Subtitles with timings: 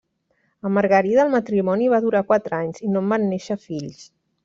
[0.69, 4.05] Amb Margarida el matrimoni va durar quatre anys i no en van néixer fills.